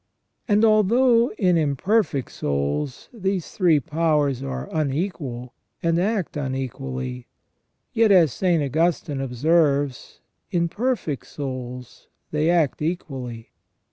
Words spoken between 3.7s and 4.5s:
powers